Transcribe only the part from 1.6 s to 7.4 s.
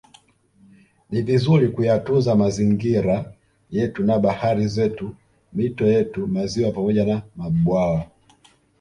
kuyatunza mazingira yetu na bahari zetu mito yetu maziwa pamoja na